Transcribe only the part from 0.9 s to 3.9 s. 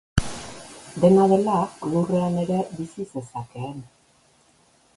Dena dela, lurrean ere bizi zezakeen.